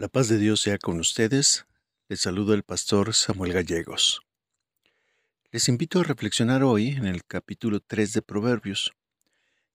La 0.00 0.08
paz 0.08 0.30
de 0.30 0.38
Dios 0.38 0.62
sea 0.62 0.78
con 0.78 0.98
ustedes. 0.98 1.66
Les 2.08 2.22
saluda 2.22 2.54
el 2.54 2.62
pastor 2.62 3.12
Samuel 3.12 3.52
Gallegos. 3.52 4.22
Les 5.52 5.68
invito 5.68 6.00
a 6.00 6.04
reflexionar 6.04 6.62
hoy 6.62 6.88
en 6.88 7.04
el 7.04 7.22
capítulo 7.26 7.80
3 7.80 8.14
de 8.14 8.22
Proverbios, 8.22 8.92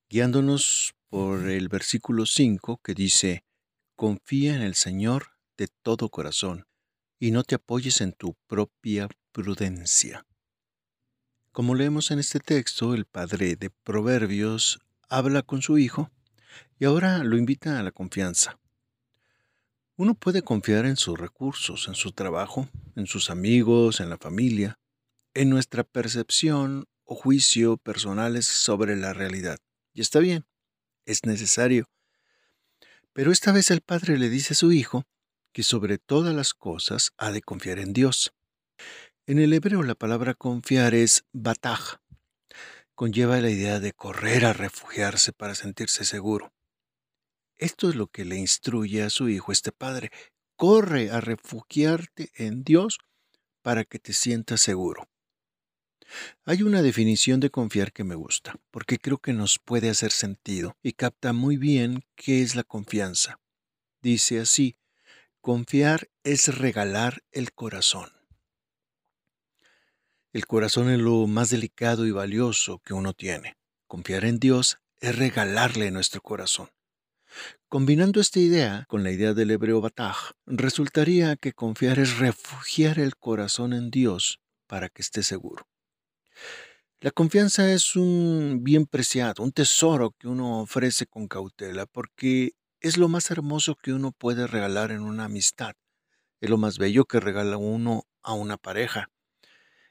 guiándonos 0.09 0.95
por 1.09 1.47
el 1.47 1.69
versículo 1.69 2.25
5 2.25 2.81
que 2.83 2.95
dice, 2.95 3.43
Confía 3.95 4.55
en 4.55 4.63
el 4.63 4.73
Señor 4.73 5.27
de 5.57 5.67
todo 5.83 6.09
corazón 6.09 6.65
y 7.19 7.29
no 7.29 7.43
te 7.43 7.53
apoyes 7.53 8.01
en 8.01 8.11
tu 8.11 8.33
propia 8.47 9.07
prudencia. 9.31 10.25
Como 11.51 11.75
leemos 11.75 12.09
en 12.09 12.17
este 12.17 12.39
texto, 12.39 12.95
el 12.95 13.05
padre 13.05 13.57
de 13.57 13.69
Proverbios 13.69 14.79
habla 15.07 15.43
con 15.43 15.61
su 15.61 15.77
hijo 15.77 16.09
y 16.79 16.85
ahora 16.85 17.19
lo 17.19 17.37
invita 17.37 17.79
a 17.79 17.83
la 17.83 17.91
confianza. 17.91 18.57
Uno 19.97 20.13
puede 20.13 20.41
confiar 20.41 20.85
en 20.85 20.97
sus 20.97 21.17
recursos, 21.17 21.87
en 21.87 21.95
su 21.95 22.11
trabajo, 22.11 22.67
en 22.97 23.07
sus 23.07 23.29
amigos, 23.29 24.01
en 24.01 24.09
la 24.09 24.17
familia, 24.17 24.77
en 25.33 25.49
nuestra 25.49 25.85
percepción 25.85 26.85
o 27.05 27.15
juicio 27.15 27.77
personales 27.77 28.45
sobre 28.45 28.97
la 28.97 29.13
realidad. 29.13 29.57
Y 29.93 30.01
está 30.01 30.19
bien, 30.19 30.45
es 31.05 31.25
necesario. 31.25 31.87
Pero 33.13 33.31
esta 33.31 33.53
vez 33.53 33.71
el 33.71 33.79
padre 33.79 34.17
le 34.17 34.27
dice 34.27 34.53
a 34.53 34.57
su 34.57 34.73
hijo 34.73 35.05
que 35.53 35.63
sobre 35.63 35.97
todas 35.97 36.35
las 36.35 36.53
cosas 36.53 37.13
ha 37.17 37.31
de 37.31 37.41
confiar 37.41 37.79
en 37.79 37.93
Dios. 37.93 38.33
En 39.25 39.39
el 39.39 39.53
hebreo 39.53 39.81
la 39.81 39.95
palabra 39.95 40.33
confiar 40.33 40.93
es 40.93 41.23
bataj. 41.31 42.01
Conlleva 42.95 43.39
la 43.39 43.49
idea 43.49 43.79
de 43.79 43.93
correr 43.93 44.43
a 44.43 44.51
refugiarse 44.51 45.31
para 45.31 45.55
sentirse 45.55 46.03
seguro. 46.03 46.54
Esto 47.57 47.89
es 47.89 47.95
lo 47.95 48.07
que 48.07 48.25
le 48.25 48.35
instruye 48.37 49.03
a 49.03 49.09
su 49.09 49.29
hijo 49.29 49.51
este 49.51 49.71
padre. 49.71 50.11
Corre 50.55 51.11
a 51.11 51.21
refugiarte 51.21 52.31
en 52.35 52.63
Dios 52.63 52.99
para 53.61 53.83
que 53.83 53.99
te 53.99 54.13
sientas 54.13 54.61
seguro. 54.61 55.09
Hay 56.45 56.61
una 56.63 56.81
definición 56.81 57.39
de 57.39 57.49
confiar 57.49 57.91
que 57.91 58.03
me 58.03 58.15
gusta, 58.15 58.55
porque 58.71 58.99
creo 58.99 59.17
que 59.17 59.33
nos 59.33 59.59
puede 59.59 59.89
hacer 59.89 60.11
sentido 60.11 60.77
y 60.83 60.93
capta 60.93 61.33
muy 61.33 61.57
bien 61.57 62.03
qué 62.15 62.41
es 62.41 62.55
la 62.55 62.63
confianza. 62.63 63.39
Dice 64.01 64.39
así, 64.39 64.77
confiar 65.41 66.09
es 66.23 66.57
regalar 66.57 67.23
el 67.31 67.53
corazón. 67.53 68.11
El 70.31 70.45
corazón 70.45 70.89
es 70.89 70.99
lo 70.99 71.25
más 71.27 71.49
delicado 71.49 72.05
y 72.05 72.11
valioso 72.11 72.79
que 72.79 72.93
uno 72.93 73.13
tiene. 73.13 73.57
Confiar 73.87 74.25
en 74.25 74.39
Dios 74.39 74.77
es 74.99 75.17
regalarle 75.17 75.91
nuestro 75.91 76.21
corazón. 76.21 76.69
Combinando 77.75 78.21
esta 78.21 78.39
idea 78.39 78.85
con 78.87 79.03
la 79.03 79.11
idea 79.11 79.33
del 79.33 79.51
hebreo 79.51 79.81
bataj, 79.81 80.31
resultaría 80.45 81.35
que 81.35 81.51
confiar 81.51 81.99
es 81.99 82.19
refugiar 82.19 82.99
el 82.99 83.17
corazón 83.17 83.73
en 83.73 83.91
Dios 83.91 84.39
para 84.65 84.87
que 84.87 85.01
esté 85.01 85.23
seguro. 85.23 85.67
La 87.01 87.11
confianza 87.11 87.69
es 87.73 87.97
un 87.97 88.59
bien 88.61 88.85
preciado, 88.85 89.43
un 89.43 89.51
tesoro 89.51 90.11
que 90.17 90.29
uno 90.29 90.61
ofrece 90.61 91.05
con 91.05 91.27
cautela, 91.27 91.85
porque 91.85 92.53
es 92.79 92.95
lo 92.95 93.09
más 93.09 93.29
hermoso 93.29 93.75
que 93.75 93.91
uno 93.91 94.13
puede 94.13 94.47
regalar 94.47 94.91
en 94.91 95.01
una 95.01 95.25
amistad. 95.25 95.75
Es 96.39 96.49
lo 96.49 96.57
más 96.57 96.77
bello 96.77 97.03
que 97.03 97.19
regala 97.19 97.57
uno 97.57 98.05
a 98.21 98.31
una 98.31 98.55
pareja. 98.55 99.09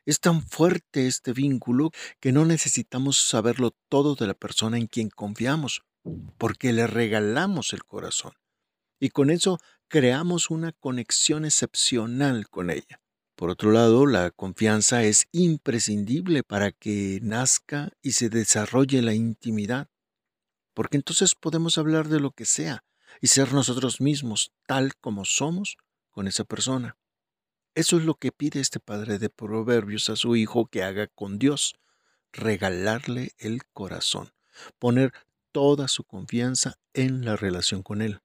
Es 0.06 0.20
tan 0.20 0.40
fuerte 0.40 1.06
este 1.06 1.34
vínculo 1.34 1.90
que 2.18 2.32
no 2.32 2.46
necesitamos 2.46 3.18
saberlo 3.18 3.72
todo 3.90 4.14
de 4.14 4.26
la 4.26 4.32
persona 4.32 4.78
en 4.78 4.86
quien 4.86 5.10
confiamos 5.10 5.82
porque 6.38 6.72
le 6.72 6.86
regalamos 6.86 7.72
el 7.72 7.84
corazón. 7.84 8.32
Y 9.00 9.10
con 9.10 9.30
eso 9.30 9.58
creamos 9.88 10.50
una 10.50 10.72
conexión 10.72 11.44
excepcional 11.44 12.48
con 12.48 12.70
ella. 12.70 13.00
Por 13.36 13.50
otro 13.50 13.72
lado, 13.72 14.06
la 14.06 14.30
confianza 14.30 15.02
es 15.02 15.26
imprescindible 15.32 16.44
para 16.44 16.70
que 16.70 17.18
nazca 17.22 17.90
y 18.00 18.12
se 18.12 18.28
desarrolle 18.28 19.02
la 19.02 19.14
intimidad, 19.14 19.88
porque 20.72 20.96
entonces 20.96 21.34
podemos 21.34 21.76
hablar 21.76 22.08
de 22.08 22.20
lo 22.20 22.30
que 22.30 22.44
sea 22.44 22.84
y 23.20 23.28
ser 23.28 23.52
nosotros 23.52 24.00
mismos 24.00 24.52
tal 24.66 24.94
como 24.96 25.24
somos 25.24 25.76
con 26.10 26.28
esa 26.28 26.44
persona. 26.44 26.96
Eso 27.74 27.98
es 27.98 28.04
lo 28.04 28.14
que 28.14 28.30
pide 28.30 28.60
este 28.60 28.78
padre 28.78 29.18
de 29.18 29.30
Proverbios 29.30 30.08
a 30.10 30.16
su 30.16 30.36
hijo 30.36 30.66
que 30.66 30.84
haga 30.84 31.08
con 31.08 31.40
Dios, 31.40 31.74
regalarle 32.32 33.32
el 33.38 33.64
corazón, 33.72 34.32
poner 34.78 35.12
toda 35.54 35.86
su 35.86 36.02
confianza 36.02 36.80
en 36.94 37.24
la 37.24 37.36
relación 37.36 37.84
con 37.84 38.02
Él. 38.02 38.18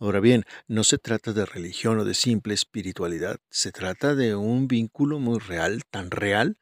Ahora 0.00 0.18
bien, 0.18 0.44
no 0.66 0.82
se 0.82 0.98
trata 0.98 1.32
de 1.32 1.46
religión 1.46 2.00
o 2.00 2.04
de 2.04 2.14
simple 2.14 2.54
espiritualidad, 2.54 3.38
se 3.50 3.70
trata 3.70 4.16
de 4.16 4.34
un 4.34 4.66
vínculo 4.66 5.20
muy 5.20 5.38
real, 5.38 5.84
tan 5.88 6.10
real, 6.10 6.58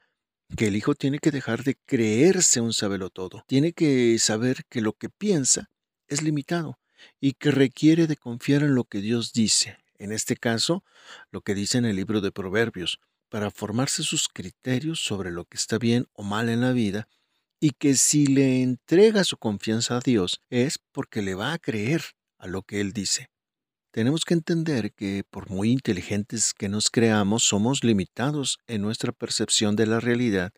que 0.58 0.66
el 0.66 0.76
hijo 0.76 0.94
tiene 0.94 1.20
que 1.20 1.30
dejar 1.30 1.64
de 1.64 1.76
creerse 1.86 2.60
un 2.60 2.72
todo, 3.14 3.42
tiene 3.46 3.72
que 3.72 4.18
saber 4.18 4.66
que 4.68 4.82
lo 4.82 4.92
que 4.92 5.08
piensa 5.08 5.70
es 6.06 6.20
limitado 6.22 6.78
y 7.18 7.32
que 7.32 7.50
requiere 7.50 8.06
de 8.06 8.18
confiar 8.18 8.62
en 8.62 8.74
lo 8.74 8.84
que 8.84 9.00
Dios 9.00 9.32
dice, 9.32 9.78
en 9.98 10.12
este 10.12 10.36
caso, 10.36 10.84
lo 11.30 11.40
que 11.40 11.54
dice 11.54 11.78
en 11.78 11.86
el 11.86 11.96
libro 11.96 12.20
de 12.20 12.30
Proverbios, 12.30 13.00
para 13.30 13.50
formarse 13.50 14.02
sus 14.02 14.28
criterios 14.28 15.00
sobre 15.02 15.30
lo 15.30 15.46
que 15.46 15.56
está 15.56 15.78
bien 15.78 16.08
o 16.12 16.24
mal 16.24 16.50
en 16.50 16.60
la 16.60 16.72
vida 16.72 17.08
y 17.60 17.70
que 17.72 17.94
si 17.94 18.26
le 18.26 18.62
entrega 18.62 19.22
su 19.22 19.36
confianza 19.36 19.98
a 19.98 20.00
Dios 20.00 20.40
es 20.48 20.78
porque 20.78 21.20
le 21.20 21.34
va 21.34 21.52
a 21.52 21.58
creer 21.58 22.02
a 22.38 22.46
lo 22.46 22.62
que 22.62 22.80
Él 22.80 22.92
dice. 22.92 23.28
Tenemos 23.92 24.24
que 24.24 24.34
entender 24.34 24.92
que 24.94 25.24
por 25.28 25.50
muy 25.50 25.70
inteligentes 25.70 26.54
que 26.54 26.68
nos 26.68 26.90
creamos, 26.90 27.42
somos 27.42 27.84
limitados 27.84 28.58
en 28.66 28.82
nuestra 28.82 29.12
percepción 29.12 29.76
de 29.76 29.86
la 29.86 30.00
realidad 30.00 30.52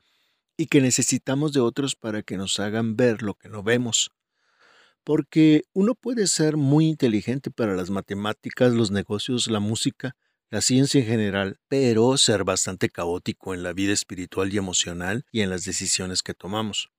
y 0.56 0.66
que 0.66 0.80
necesitamos 0.80 1.52
de 1.52 1.60
otros 1.60 1.96
para 1.96 2.22
que 2.22 2.36
nos 2.36 2.60
hagan 2.60 2.94
ver 2.94 3.22
lo 3.22 3.34
que 3.34 3.48
no 3.48 3.62
vemos. 3.62 4.10
Porque 5.02 5.64
uno 5.72 5.94
puede 5.94 6.28
ser 6.28 6.56
muy 6.56 6.86
inteligente 6.86 7.50
para 7.50 7.74
las 7.74 7.90
matemáticas, 7.90 8.72
los 8.74 8.92
negocios, 8.92 9.48
la 9.48 9.58
música, 9.58 10.14
la 10.52 10.60
ciencia 10.60 11.00
en 11.00 11.06
general, 11.06 11.56
pero 11.66 12.14
ser 12.18 12.44
bastante 12.44 12.90
caótico 12.90 13.54
en 13.54 13.62
la 13.62 13.72
vida 13.72 13.94
espiritual 13.94 14.52
y 14.52 14.58
emocional 14.58 15.24
y 15.32 15.40
en 15.40 15.48
las 15.48 15.64
decisiones 15.64 16.22
que 16.22 16.34
tomamos. 16.34 16.90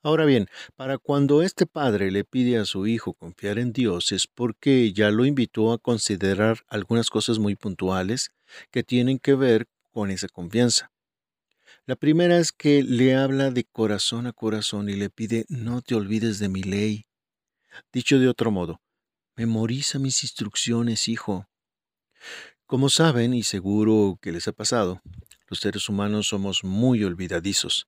Ahora 0.00 0.24
bien, 0.26 0.46
para 0.76 0.96
cuando 0.98 1.42
este 1.42 1.66
padre 1.66 2.12
le 2.12 2.22
pide 2.22 2.56
a 2.58 2.64
su 2.64 2.86
hijo 2.86 3.14
confiar 3.14 3.58
en 3.58 3.72
Dios 3.72 4.12
es 4.12 4.28
porque 4.28 4.92
ya 4.92 5.10
lo 5.10 5.24
invitó 5.24 5.72
a 5.72 5.78
considerar 5.78 6.58
algunas 6.68 7.10
cosas 7.10 7.40
muy 7.40 7.56
puntuales 7.56 8.30
que 8.70 8.84
tienen 8.84 9.18
que 9.18 9.34
ver 9.34 9.66
con 9.90 10.12
esa 10.12 10.28
confianza. 10.28 10.92
La 11.84 11.96
primera 11.96 12.38
es 12.38 12.52
que 12.52 12.84
le 12.84 13.16
habla 13.16 13.50
de 13.50 13.64
corazón 13.64 14.28
a 14.28 14.32
corazón 14.32 14.88
y 14.88 14.94
le 14.94 15.10
pide 15.10 15.46
no 15.48 15.82
te 15.82 15.96
olvides 15.96 16.38
de 16.38 16.48
mi 16.48 16.62
ley. 16.62 17.06
Dicho 17.92 18.20
de 18.20 18.28
otro 18.28 18.52
modo, 18.52 18.80
memoriza 19.34 19.98
mis 19.98 20.22
instrucciones, 20.22 21.08
hijo. 21.08 21.48
Como 22.66 22.88
saben, 22.88 23.34
y 23.34 23.42
seguro 23.42 24.18
que 24.20 24.32
les 24.32 24.48
ha 24.48 24.52
pasado, 24.52 25.00
los 25.48 25.60
seres 25.60 25.88
humanos 25.88 26.28
somos 26.28 26.64
muy 26.64 27.04
olvidadizos. 27.04 27.86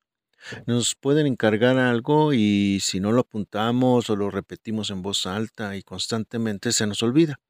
Nos 0.67 0.95
pueden 0.95 1.27
encargar 1.27 1.79
algo 1.79 2.33
y 2.33 2.79
si 2.81 3.01
no 3.01 3.13
lo 3.13 3.23
apuntamos 3.23 4.09
o 4.09 4.17
lo 4.17 4.31
repetimos 4.31 4.91
en 4.91 5.03
voz 5.03 5.27
alta 5.27 5.77
y 5.77 5.83
constantemente 5.83 6.73
se 6.73 6.87
nos 6.87 7.03
olvida. 7.03 7.41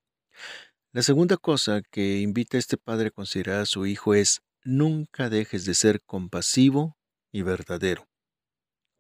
La 0.93 1.03
segunda 1.03 1.37
cosa 1.37 1.83
que 1.83 2.21
invita 2.21 2.57
a 2.57 2.61
este 2.61 2.79
padre 2.79 3.09
a 3.09 3.11
considerar 3.11 3.61
a 3.61 3.67
su 3.67 3.85
hijo 3.85 4.15
es 4.15 4.41
nunca 4.65 5.29
dejes 5.29 5.65
de 5.67 5.75
ser 5.75 6.01
compasivo 6.03 6.97
y 7.31 7.43
verdadero. 7.43 8.09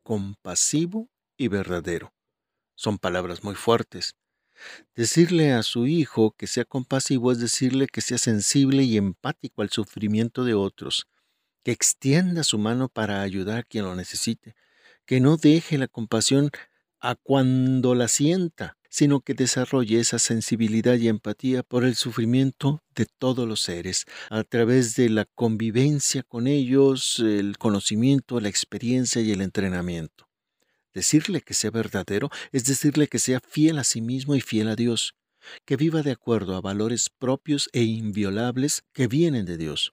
Compasivo 0.02 1.08
y 1.38 1.48
verdadero. 1.48 2.12
Son 2.74 2.98
palabras 2.98 3.42
muy 3.42 3.54
fuertes. 3.54 4.14
Decirle 4.94 5.52
a 5.52 5.62
su 5.62 5.86
hijo 5.86 6.34
que 6.36 6.46
sea 6.46 6.64
compasivo 6.64 7.32
es 7.32 7.38
decirle 7.38 7.86
que 7.86 8.00
sea 8.00 8.18
sensible 8.18 8.82
y 8.82 8.96
empático 8.96 9.62
al 9.62 9.70
sufrimiento 9.70 10.44
de 10.44 10.54
otros, 10.54 11.06
que 11.64 11.72
extienda 11.72 12.44
su 12.44 12.58
mano 12.58 12.88
para 12.88 13.22
ayudar 13.22 13.58
a 13.58 13.62
quien 13.62 13.84
lo 13.84 13.94
necesite, 13.94 14.54
que 15.06 15.20
no 15.20 15.36
deje 15.36 15.78
la 15.78 15.88
compasión 15.88 16.50
a 17.00 17.14
cuando 17.14 17.94
la 17.94 18.08
sienta, 18.08 18.76
sino 18.90 19.20
que 19.20 19.34
desarrolle 19.34 20.00
esa 20.00 20.18
sensibilidad 20.18 20.96
y 20.96 21.08
empatía 21.08 21.62
por 21.62 21.84
el 21.84 21.94
sufrimiento 21.94 22.82
de 22.94 23.06
todos 23.06 23.46
los 23.46 23.60
seres, 23.60 24.06
a 24.30 24.44
través 24.44 24.96
de 24.96 25.08
la 25.10 25.24
convivencia 25.24 26.22
con 26.22 26.46
ellos, 26.46 27.18
el 27.20 27.58
conocimiento, 27.58 28.40
la 28.40 28.48
experiencia 28.48 29.22
y 29.22 29.32
el 29.32 29.42
entrenamiento. 29.42 30.27
Decirle 30.94 31.40
que 31.40 31.54
sea 31.54 31.70
verdadero 31.70 32.30
es 32.52 32.64
decirle 32.64 33.08
que 33.08 33.18
sea 33.18 33.40
fiel 33.40 33.78
a 33.78 33.84
sí 33.84 34.00
mismo 34.00 34.34
y 34.34 34.40
fiel 34.40 34.68
a 34.68 34.76
Dios, 34.76 35.14
que 35.64 35.76
viva 35.76 36.02
de 36.02 36.12
acuerdo 36.12 36.56
a 36.56 36.60
valores 36.60 37.10
propios 37.10 37.68
e 37.72 37.82
inviolables 37.82 38.82
que 38.92 39.06
vienen 39.06 39.44
de 39.44 39.56
Dios. 39.56 39.92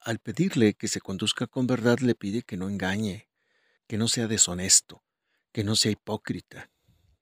Al 0.00 0.18
pedirle 0.18 0.74
que 0.74 0.88
se 0.88 1.00
conduzca 1.00 1.46
con 1.46 1.66
verdad, 1.66 1.98
le 2.00 2.14
pide 2.14 2.42
que 2.42 2.56
no 2.56 2.68
engañe, 2.68 3.28
que 3.86 3.96
no 3.96 4.08
sea 4.08 4.26
deshonesto, 4.26 5.02
que 5.52 5.64
no 5.64 5.76
sea 5.76 5.92
hipócrita, 5.92 6.70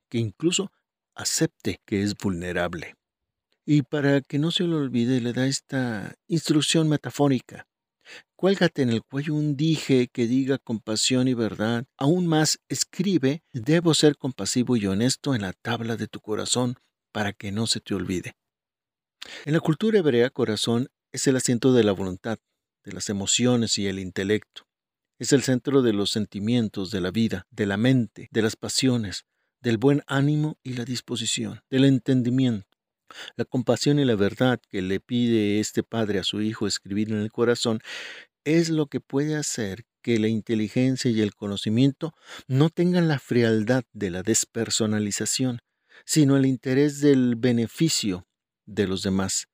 que 0.08 0.18
incluso 0.18 0.72
acepte 1.14 1.80
que 1.84 2.02
es 2.02 2.16
vulnerable. 2.16 2.96
Y 3.64 3.82
para 3.82 4.20
que 4.20 4.38
no 4.38 4.50
se 4.50 4.64
lo 4.64 4.78
olvide, 4.78 5.20
le 5.20 5.32
da 5.32 5.46
esta 5.46 6.16
instrucción 6.26 6.88
metafórica. 6.88 7.68
Cuélgate 8.36 8.82
en 8.82 8.90
el 8.90 9.02
cuello 9.02 9.34
un 9.34 9.56
dije 9.56 10.08
que 10.08 10.26
diga 10.26 10.58
compasión 10.58 11.28
y 11.28 11.34
verdad. 11.34 11.84
Aún 11.96 12.26
más, 12.26 12.58
escribe, 12.68 13.42
debo 13.52 13.94
ser 13.94 14.16
compasivo 14.16 14.76
y 14.76 14.86
honesto 14.86 15.34
en 15.34 15.42
la 15.42 15.52
tabla 15.52 15.96
de 15.96 16.08
tu 16.08 16.20
corazón 16.20 16.76
para 17.12 17.32
que 17.32 17.52
no 17.52 17.66
se 17.66 17.80
te 17.80 17.94
olvide. 17.94 18.36
En 19.44 19.52
la 19.52 19.60
cultura 19.60 19.98
hebrea, 19.98 20.30
corazón 20.30 20.88
es 21.12 21.26
el 21.26 21.36
asiento 21.36 21.72
de 21.72 21.84
la 21.84 21.92
voluntad, 21.92 22.38
de 22.84 22.92
las 22.92 23.08
emociones 23.08 23.78
y 23.78 23.86
el 23.86 23.98
intelecto. 23.98 24.66
Es 25.18 25.32
el 25.32 25.42
centro 25.42 25.82
de 25.82 25.92
los 25.92 26.10
sentimientos, 26.10 26.90
de 26.90 27.00
la 27.00 27.12
vida, 27.12 27.46
de 27.50 27.66
la 27.66 27.76
mente, 27.76 28.28
de 28.32 28.42
las 28.42 28.56
pasiones, 28.56 29.24
del 29.60 29.78
buen 29.78 30.02
ánimo 30.08 30.58
y 30.64 30.74
la 30.74 30.84
disposición, 30.84 31.62
del 31.70 31.84
entendimiento. 31.84 32.71
La 33.36 33.44
compasión 33.44 33.98
y 33.98 34.04
la 34.04 34.16
verdad 34.16 34.60
que 34.70 34.82
le 34.82 35.00
pide 35.00 35.60
este 35.60 35.82
padre 35.82 36.18
a 36.18 36.24
su 36.24 36.40
hijo 36.42 36.66
escribir 36.66 37.10
en 37.10 37.20
el 37.20 37.32
corazón 37.32 37.80
es 38.44 38.70
lo 38.70 38.86
que 38.86 39.00
puede 39.00 39.36
hacer 39.36 39.84
que 40.02 40.18
la 40.18 40.28
inteligencia 40.28 41.10
y 41.10 41.20
el 41.20 41.34
conocimiento 41.34 42.12
no 42.48 42.70
tengan 42.70 43.08
la 43.08 43.18
frialdad 43.18 43.84
de 43.92 44.10
la 44.10 44.22
despersonalización, 44.22 45.60
sino 46.04 46.36
el 46.36 46.46
interés 46.46 47.00
del 47.00 47.36
beneficio 47.36 48.26
de 48.66 48.86
los 48.86 49.02
demás. 49.02 49.46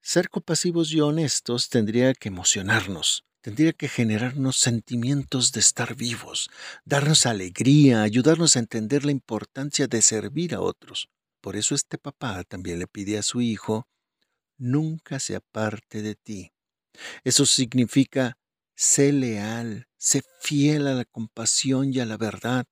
Ser 0.00 0.28
compasivos 0.28 0.92
y 0.92 1.00
honestos 1.00 1.68
tendría 1.68 2.14
que 2.14 2.28
emocionarnos, 2.28 3.24
tendría 3.40 3.72
que 3.72 3.88
generarnos 3.88 4.56
sentimientos 4.56 5.52
de 5.52 5.60
estar 5.60 5.94
vivos, 5.94 6.50
darnos 6.84 7.26
alegría, 7.26 8.02
ayudarnos 8.02 8.56
a 8.56 8.60
entender 8.60 9.04
la 9.04 9.12
importancia 9.12 9.86
de 9.86 10.02
servir 10.02 10.54
a 10.54 10.60
otros. 10.60 11.08
Por 11.40 11.56
eso 11.56 11.74
este 11.74 11.98
papá 11.98 12.44
también 12.44 12.78
le 12.78 12.86
pide 12.86 13.18
a 13.18 13.22
su 13.22 13.40
hijo, 13.40 13.86
nunca 14.56 15.20
se 15.20 15.36
aparte 15.36 16.02
de 16.02 16.14
ti. 16.14 16.52
Eso 17.24 17.46
significa, 17.46 18.38
sé 18.74 19.12
leal, 19.12 19.86
sé 19.96 20.22
fiel 20.40 20.86
a 20.88 20.94
la 20.94 21.04
compasión 21.04 21.92
y 21.92 22.00
a 22.00 22.06
la 22.06 22.16
verdad. 22.16 22.66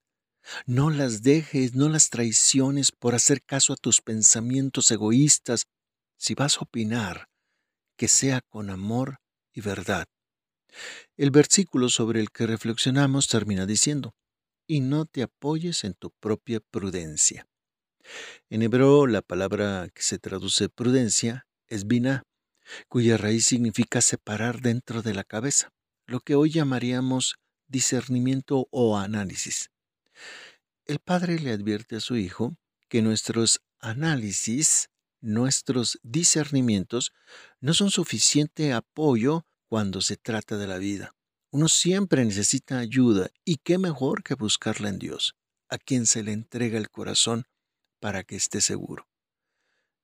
No 0.64 0.90
las 0.90 1.22
dejes, 1.22 1.74
no 1.74 1.88
las 1.88 2.10
traiciones 2.10 2.92
por 2.92 3.14
hacer 3.14 3.42
caso 3.42 3.72
a 3.72 3.76
tus 3.76 4.00
pensamientos 4.00 4.90
egoístas. 4.90 5.66
Si 6.16 6.34
vas 6.34 6.56
a 6.56 6.60
opinar, 6.60 7.28
que 7.96 8.08
sea 8.08 8.40
con 8.40 8.70
amor 8.70 9.18
y 9.52 9.60
verdad. 9.60 10.06
El 11.16 11.30
versículo 11.30 11.88
sobre 11.88 12.20
el 12.20 12.30
que 12.30 12.46
reflexionamos 12.46 13.28
termina 13.28 13.66
diciendo, 13.66 14.14
y 14.66 14.80
no 14.80 15.06
te 15.06 15.22
apoyes 15.22 15.84
en 15.84 15.94
tu 15.94 16.10
propia 16.10 16.60
prudencia. 16.60 17.46
En 18.48 18.62
hebreo 18.62 19.06
la 19.06 19.22
palabra 19.22 19.88
que 19.94 20.02
se 20.02 20.18
traduce 20.18 20.68
prudencia 20.68 21.46
es 21.68 21.86
bina, 21.86 22.22
cuya 22.88 23.16
raíz 23.16 23.46
significa 23.46 24.00
separar 24.00 24.60
dentro 24.60 25.02
de 25.02 25.14
la 25.14 25.24
cabeza, 25.24 25.72
lo 26.06 26.20
que 26.20 26.34
hoy 26.34 26.50
llamaríamos 26.50 27.36
discernimiento 27.68 28.68
o 28.70 28.96
análisis. 28.96 29.70
El 30.84 31.00
padre 31.00 31.38
le 31.38 31.52
advierte 31.52 31.96
a 31.96 32.00
su 32.00 32.16
hijo 32.16 32.56
que 32.88 33.02
nuestros 33.02 33.60
análisis, 33.80 34.88
nuestros 35.20 35.98
discernimientos, 36.02 37.12
no 37.60 37.74
son 37.74 37.90
suficiente 37.90 38.72
apoyo 38.72 39.44
cuando 39.68 40.00
se 40.00 40.16
trata 40.16 40.56
de 40.56 40.68
la 40.68 40.78
vida. 40.78 41.12
Uno 41.50 41.68
siempre 41.68 42.24
necesita 42.24 42.78
ayuda 42.78 43.30
y 43.44 43.56
qué 43.56 43.78
mejor 43.78 44.22
que 44.22 44.34
buscarla 44.34 44.88
en 44.88 44.98
Dios, 44.98 45.34
a 45.68 45.78
quien 45.78 46.06
se 46.06 46.22
le 46.22 46.32
entrega 46.32 46.78
el 46.78 46.90
corazón 46.90 47.46
para 48.00 48.24
que 48.24 48.36
esté 48.36 48.60
seguro. 48.60 49.08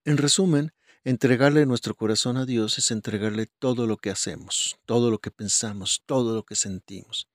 En 0.04 0.16
resumen, 0.16 0.72
entregarle 1.04 1.66
nuestro 1.66 1.94
corazón 1.94 2.36
a 2.36 2.46
Dios 2.46 2.78
es 2.78 2.90
entregarle 2.90 3.46
todo 3.46 3.86
lo 3.86 3.96
que 3.96 4.10
hacemos, 4.10 4.78
todo 4.86 5.10
lo 5.10 5.18
que 5.18 5.30
pensamos, 5.30 6.02
todo 6.06 6.34
lo 6.34 6.44
que 6.44 6.56
sentimos. 6.56 7.28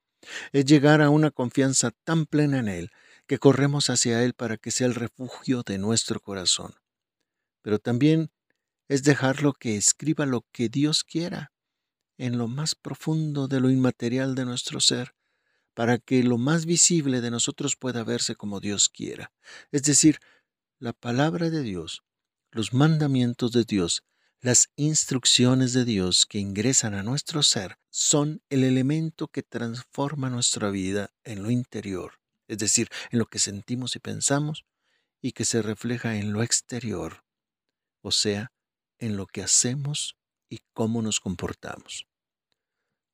Es 0.51 0.65
llegar 0.65 1.01
a 1.01 1.09
una 1.09 1.31
confianza 1.31 1.91
tan 2.03 2.25
plena 2.25 2.59
en 2.59 2.67
Él 2.67 2.91
que 3.27 3.39
corremos 3.39 3.89
hacia 3.89 4.23
Él 4.23 4.33
para 4.33 4.57
que 4.57 4.71
sea 4.71 4.87
el 4.87 4.95
refugio 4.95 5.63
de 5.63 5.77
nuestro 5.77 6.19
corazón. 6.19 6.75
Pero 7.61 7.79
también 7.79 8.31
es 8.87 9.03
dejarlo 9.03 9.53
que 9.53 9.75
escriba 9.75 10.25
lo 10.25 10.45
que 10.51 10.69
Dios 10.69 11.03
quiera 11.03 11.51
en 12.17 12.37
lo 12.37 12.47
más 12.47 12.75
profundo 12.75 13.47
de 13.47 13.59
lo 13.59 13.69
inmaterial 13.69 14.35
de 14.35 14.45
nuestro 14.45 14.79
ser, 14.79 15.13
para 15.73 15.99
que 15.99 16.23
lo 16.23 16.39
más 16.39 16.65
visible 16.65 17.21
de 17.21 17.29
nosotros 17.29 17.75
pueda 17.75 18.03
verse 18.03 18.35
como 18.35 18.59
Dios 18.59 18.89
quiera. 18.89 19.31
Es 19.71 19.83
decir, 19.83 20.19
la 20.79 20.93
palabra 20.93 21.49
de 21.49 21.63
Dios, 21.63 22.03
los 22.51 22.73
mandamientos 22.73 23.51
de 23.51 23.63
Dios, 23.63 24.03
las 24.41 24.69
instrucciones 24.75 25.73
de 25.73 25.85
Dios 25.85 26.27
que 26.27 26.37
ingresan 26.37 26.93
a 26.93 27.01
nuestro 27.01 27.41
ser 27.41 27.79
son 27.89 28.43
el 28.49 28.63
elemento 28.63 29.27
que 29.27 29.41
transforma 29.41 30.29
nuestra 30.29 30.69
vida 30.69 31.09
en 31.23 31.41
lo 31.41 31.49
interior, 31.49 32.19
es 32.47 32.59
decir, 32.59 32.89
en 33.09 33.17
lo 33.17 33.25
que 33.25 33.39
sentimos 33.39 33.95
y 33.95 33.99
pensamos, 33.99 34.65
y 35.19 35.31
que 35.31 35.45
se 35.45 35.63
refleja 35.63 36.17
en 36.17 36.31
lo 36.31 36.43
exterior, 36.43 37.23
o 38.01 38.11
sea, 38.11 38.51
en 38.99 39.17
lo 39.17 39.25
que 39.25 39.41
hacemos 39.41 40.15
y 40.47 40.59
cómo 40.73 41.01
nos 41.01 41.19
comportamos. 41.19 42.05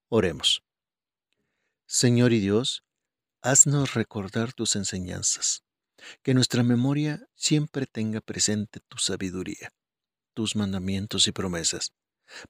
Oremos. 0.10 0.64
Señor 1.86 2.34
y 2.34 2.40
Dios, 2.40 2.84
haznos 3.42 3.94
recordar 3.94 4.52
tus 4.52 4.76
enseñanzas 4.76 5.64
que 6.22 6.34
nuestra 6.34 6.64
memoria 6.64 7.28
siempre 7.36 7.86
tenga 7.86 8.22
presente 8.22 8.80
tu 8.88 8.98
sabiduría, 8.98 9.72
tus 10.34 10.56
mandamientos 10.56 11.28
y 11.28 11.32
promesas, 11.32 11.94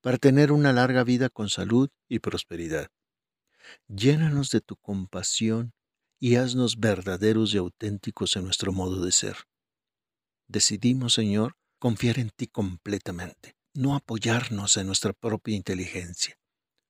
para 0.02 0.18
tener 0.18 0.52
una 0.52 0.74
larga 0.74 1.04
vida 1.04 1.30
con 1.30 1.50
salud 1.50 1.90
y 2.08 2.20
prosperidad. 2.20 2.90
Llénanos 3.88 4.52
de 4.52 4.62
tu 4.62 4.76
compasión 4.78 5.74
y 6.20 6.36
haznos 6.36 6.80
verdaderos 6.80 7.54
y 7.54 7.58
auténticos 7.58 8.36
en 8.36 8.46
nuestro 8.46 8.72
modo 8.72 9.04
de 9.04 9.12
ser. 9.12 9.38
Decidimos, 10.48 11.14
Señor, 11.14 11.56
confiar 11.80 12.20
en 12.20 12.30
ti 12.30 12.48
completamente, 12.48 13.56
no 13.74 13.96
apoyarnos 13.96 14.78
en 14.78 14.88
nuestra 14.88 15.14
propia 15.14 15.56
inteligencia. 15.56 16.38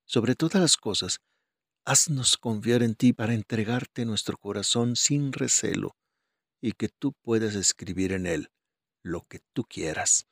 Sobre 0.05 0.35
todas 0.35 0.61
las 0.61 0.77
cosas, 0.77 1.19
haznos 1.85 2.37
confiar 2.37 2.83
en 2.83 2.95
ti 2.95 3.13
para 3.13 3.33
entregarte 3.33 4.05
nuestro 4.05 4.37
corazón 4.37 4.95
sin 4.95 5.31
recelo 5.31 5.95
y 6.63 6.71
que 6.71 6.87
tú 6.87 7.11
puedas 7.21 7.55
escribir 7.55 8.13
en 8.13 8.25
él 8.25 8.49
lo 9.03 9.27
que 9.27 9.41
tú 9.51 9.65
quieras. 9.65 10.27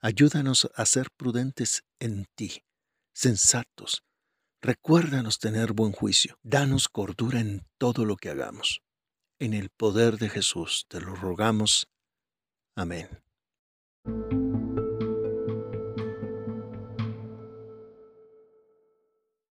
Ayúdanos 0.00 0.70
a 0.74 0.86
ser 0.86 1.10
prudentes 1.14 1.84
en 2.00 2.26
ti, 2.34 2.64
sensatos. 3.12 4.02
Recuérdanos 4.62 5.38
tener 5.38 5.74
buen 5.74 5.92
juicio. 5.92 6.38
Danos 6.42 6.88
cordura 6.88 7.40
en 7.40 7.66
todo 7.76 8.06
lo 8.06 8.16
que 8.16 8.30
hagamos. 8.30 8.80
En 9.38 9.52
el 9.52 9.68
poder 9.68 10.16
de 10.16 10.30
Jesús 10.30 10.86
te 10.88 11.00
lo 11.00 11.14
rogamos. 11.14 11.86
Amén. 12.74 13.08